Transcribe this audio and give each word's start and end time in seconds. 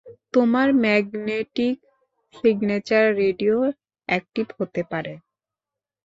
তোমার 0.33 0.67
magnetic 0.83 1.75
signature 2.33 3.05
radioactive 3.15 4.47
হতে 4.57 4.81
পারে। 4.91 5.13